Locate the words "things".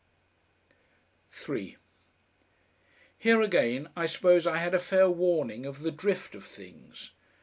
6.43-7.11